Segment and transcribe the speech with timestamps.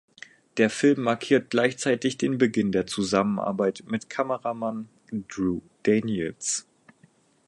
[0.57, 4.89] Der Film markiert gleichzeitig den Beginn der Zusammenarbeit mit Kameramann
[5.27, 6.65] Drew Daniels.